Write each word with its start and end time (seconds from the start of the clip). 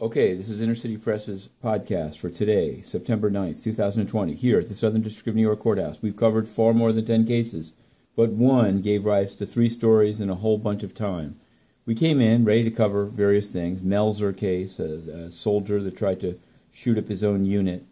Okay, 0.00 0.32
this 0.32 0.48
is 0.48 0.62
Inner 0.62 0.74
City 0.74 0.96
Press's 0.96 1.50
podcast 1.62 2.16
for 2.16 2.30
today, 2.30 2.80
September 2.80 3.30
9th, 3.30 3.62
2020, 3.62 4.32
here 4.32 4.58
at 4.58 4.70
the 4.70 4.74
Southern 4.74 5.02
District 5.02 5.28
of 5.28 5.34
New 5.34 5.42
York 5.42 5.58
Courthouse. 5.60 5.98
We've 6.00 6.16
covered 6.16 6.48
far 6.48 6.72
more 6.72 6.90
than 6.90 7.04
10 7.04 7.26
cases, 7.26 7.74
but 8.16 8.30
one 8.30 8.80
gave 8.80 9.04
rise 9.04 9.34
to 9.34 9.44
three 9.44 9.68
stories 9.68 10.18
in 10.18 10.30
a 10.30 10.36
whole 10.36 10.56
bunch 10.56 10.82
of 10.82 10.94
time. 10.94 11.36
We 11.84 11.94
came 11.94 12.18
in 12.18 12.46
ready 12.46 12.64
to 12.64 12.70
cover 12.70 13.04
various 13.04 13.50
things 13.50 13.82
Melzer 13.82 14.34
case, 14.34 14.78
a, 14.78 14.84
a 15.26 15.30
soldier 15.30 15.82
that 15.82 15.98
tried 15.98 16.20
to 16.20 16.40
shoot 16.72 16.96
up 16.96 17.08
his 17.08 17.22
own 17.22 17.44
unit. 17.44 17.82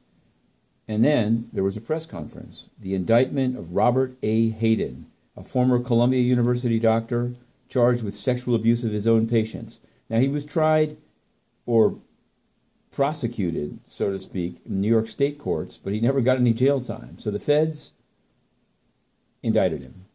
And 0.89 1.05
then 1.05 1.51
there 1.53 1.63
was 1.63 1.77
a 1.77 1.83
press 1.83 2.07
conference 2.07 2.71
the 2.81 2.95
indictment 2.95 3.59
of 3.59 3.75
Robert 3.75 4.15
A. 4.23 4.49
Hadden, 4.49 5.09
a 5.37 5.45
former 5.45 5.79
Columbia 5.79 6.23
University 6.23 6.79
doctor 6.79 7.35
charged 7.69 8.03
with 8.03 8.17
sexual 8.17 8.55
abuse 8.55 8.83
of 8.83 8.93
his 8.93 9.07
own 9.07 9.29
patients. 9.29 9.79
Now, 10.09 10.21
he 10.21 10.29
was 10.29 10.47
tried 10.47 10.97
or 11.69 11.95
prosecuted, 12.91 13.79
so 13.87 14.11
to 14.11 14.19
speak, 14.19 14.55
in 14.65 14.81
New 14.81 14.89
York 14.89 15.07
state 15.07 15.39
courts, 15.39 15.77
but 15.77 15.93
he 15.93 16.01
never 16.01 16.23
got 16.23 16.39
any 16.39 16.55
jail 16.55 16.81
time. 16.81 17.19
So 17.19 17.31
the 17.31 17.39
feds 17.39 17.93
indicted 19.43 19.83
him. 19.83 20.07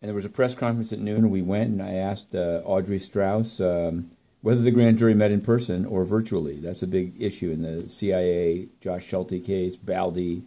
And 0.00 0.08
there 0.08 0.14
was 0.14 0.24
a 0.24 0.28
press 0.28 0.54
conference 0.54 0.92
at 0.92 1.00
noon, 1.00 1.24
and 1.24 1.30
we 1.32 1.42
went, 1.42 1.70
and 1.70 1.82
I 1.82 1.94
asked 1.94 2.36
uh, 2.36 2.62
Audrey 2.64 3.00
Strauss 3.00 3.60
um, 3.60 4.12
whether 4.42 4.62
the 4.62 4.70
grand 4.70 4.98
jury 4.98 5.12
met 5.12 5.32
in 5.32 5.40
person 5.40 5.84
or 5.84 6.04
virtually. 6.04 6.60
That's 6.60 6.82
a 6.82 6.86
big 6.86 7.20
issue 7.20 7.50
in 7.50 7.62
the 7.62 7.88
CIA, 7.88 8.68
Josh 8.80 9.04
Schulte 9.04 9.44
case, 9.44 9.74
Baldy. 9.74 10.42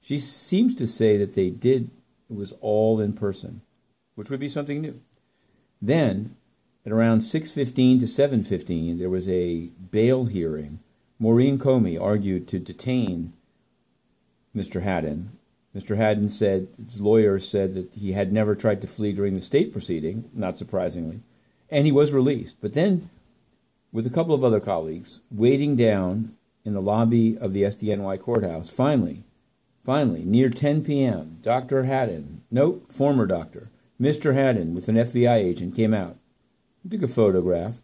She 0.00 0.18
seems 0.18 0.74
to 0.76 0.86
say 0.86 1.18
that 1.18 1.34
they 1.34 1.50
did, 1.50 1.90
it 2.30 2.36
was 2.36 2.54
all 2.62 3.00
in 3.00 3.12
person, 3.12 3.60
which 4.14 4.30
would 4.30 4.40
be 4.40 4.48
something 4.48 4.80
new. 4.80 4.98
Then 5.82 6.36
at 6.86 6.92
around 6.92 7.20
6:15 7.20 8.00
to 8.00 8.06
7:15, 8.06 8.98
there 8.98 9.10
was 9.10 9.28
a 9.28 9.68
bail 9.90 10.24
hearing. 10.24 10.78
Maureen 11.18 11.58
Comey 11.58 12.00
argued 12.00 12.48
to 12.48 12.58
detain 12.58 13.32
Mr. 14.56 14.82
Hadden. 14.82 15.30
Mr. 15.76 15.96
Hadden 15.96 16.30
said 16.30 16.68
his 16.76 17.00
lawyer 17.00 17.38
said 17.38 17.74
that 17.74 17.90
he 17.92 18.12
had 18.12 18.32
never 18.32 18.54
tried 18.54 18.80
to 18.80 18.88
flee 18.88 19.12
during 19.12 19.34
the 19.34 19.40
state 19.40 19.72
proceeding, 19.72 20.24
not 20.34 20.58
surprisingly, 20.58 21.20
and 21.70 21.86
he 21.86 21.92
was 21.92 22.12
released. 22.12 22.56
But 22.60 22.72
then, 22.72 23.10
with 23.92 24.06
a 24.06 24.10
couple 24.10 24.34
of 24.34 24.42
other 24.42 24.60
colleagues, 24.60 25.20
waiting 25.30 25.76
down 25.76 26.32
in 26.64 26.72
the 26.72 26.82
lobby 26.82 27.38
of 27.38 27.52
the 27.52 27.62
SDNY 27.62 28.18
courthouse, 28.18 28.68
finally, 28.68 29.24
finally, 29.84 30.24
near 30.24 30.50
10 30.50 30.82
p.m., 30.82 31.38
Dr. 31.42 31.84
Hadden, 31.84 32.42
note, 32.50 32.92
former 32.92 33.26
doctor, 33.26 33.68
Mr. 34.00 34.34
Hadden, 34.34 34.74
with 34.74 34.88
an 34.88 34.96
FBI 34.96 35.36
agent, 35.36 35.76
came 35.76 35.94
out 35.94 36.16
took 36.88 37.02
a 37.02 37.08
photograph. 37.08 37.74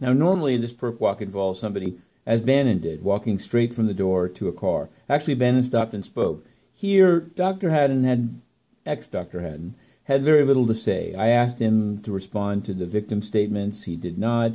Now, 0.00 0.12
normally 0.12 0.56
this 0.56 0.72
perp 0.72 1.00
walk 1.00 1.20
involves 1.20 1.60
somebody, 1.60 1.98
as 2.26 2.40
Bannon 2.40 2.80
did, 2.80 3.02
walking 3.02 3.38
straight 3.38 3.74
from 3.74 3.86
the 3.86 3.94
door 3.94 4.28
to 4.28 4.48
a 4.48 4.52
car. 4.52 4.88
Actually, 5.08 5.34
Bannon 5.34 5.64
stopped 5.64 5.94
and 5.94 6.04
spoke. 6.04 6.44
Here, 6.74 7.20
Dr. 7.20 7.70
Hadden 7.70 8.04
had, 8.04 8.40
ex 8.86 9.06
Dr. 9.06 9.40
Hadden, 9.40 9.74
had 10.04 10.22
very 10.22 10.44
little 10.44 10.66
to 10.66 10.74
say. 10.74 11.14
I 11.14 11.28
asked 11.28 11.60
him 11.60 12.02
to 12.02 12.12
respond 12.12 12.64
to 12.64 12.74
the 12.74 12.86
victim 12.86 13.22
statements. 13.22 13.84
He 13.84 13.96
did 13.96 14.18
not. 14.18 14.52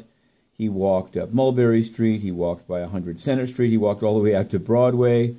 He 0.58 0.70
walked 0.70 1.17
up 1.17 1.34
Mulberry 1.34 1.84
Street. 1.84 2.22
He 2.22 2.32
walked 2.32 2.67
by 2.67 2.82
100 2.82 3.22
Center 3.22 3.45
Street. 3.45 3.70
He 3.70 3.78
walked 3.78 4.04
all 4.04 4.17
the 4.17 4.23
way 4.23 4.36
out 4.36 4.50
to 4.52 4.60
Broadway, 4.60 5.36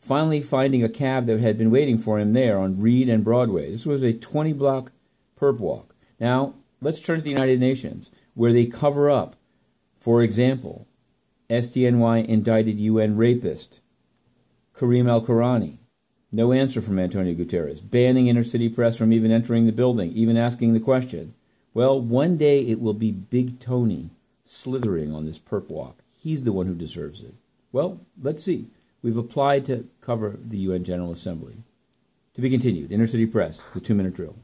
finally 0.00 0.42
finding 0.42 0.82
a 0.82 0.88
cab 0.88 1.26
that 1.26 1.40
had 1.40 1.56
been 1.56 1.70
waiting 1.70 1.98
for 1.98 2.18
him 2.18 2.32
there 2.32 2.58
on 2.58 2.80
Reade 2.80 3.08
and 3.08 3.24
Broadway. 3.24 3.70
This 3.70 3.86
was 3.86 4.02
a 4.02 4.12
20 4.12 4.52
block 4.52 4.92
perp 5.40 5.58
walk. 5.58 5.94
Now, 6.20 6.54
Let's 6.82 6.98
turn 6.98 7.18
to 7.18 7.22
the 7.22 7.30
United 7.30 7.60
Nations, 7.60 8.10
where 8.34 8.52
they 8.52 8.66
cover 8.66 9.08
up, 9.08 9.36
for 10.00 10.20
example, 10.20 10.88
SDNY 11.48 12.26
indicted 12.26 12.76
UN 12.76 13.16
rapist 13.16 13.78
Karim 14.76 15.06
Elkorany. 15.06 15.76
No 16.32 16.50
answer 16.50 16.82
from 16.82 16.98
Antonio 16.98 17.34
Guterres, 17.34 17.88
banning 17.88 18.26
inner 18.26 18.42
city 18.42 18.68
press 18.68 18.96
from 18.96 19.12
even 19.12 19.30
entering 19.30 19.66
the 19.66 19.70
building, 19.70 20.10
even 20.10 20.36
asking 20.36 20.72
the 20.72 20.80
question. 20.80 21.34
Well, 21.72 22.00
one 22.00 22.36
day 22.36 22.62
it 22.62 22.80
will 22.80 22.94
be 22.94 23.12
Big 23.12 23.60
Tony 23.60 24.10
slithering 24.42 25.14
on 25.14 25.24
this 25.24 25.38
perp 25.38 25.70
walk. 25.70 25.98
He's 26.18 26.42
the 26.42 26.52
one 26.52 26.66
who 26.66 26.74
deserves 26.74 27.22
it. 27.22 27.34
Well, 27.70 28.00
let's 28.20 28.42
see. 28.42 28.66
We've 29.02 29.16
applied 29.16 29.66
to 29.66 29.84
cover 30.00 30.36
the 30.36 30.58
UN 30.58 30.82
General 30.82 31.12
Assembly. 31.12 31.54
To 32.34 32.40
be 32.40 32.50
continued, 32.50 32.90
Inner 32.90 33.06
City 33.06 33.26
Press, 33.26 33.68
the 33.68 33.78
two 33.78 33.94
minute 33.94 34.16
drill. 34.16 34.34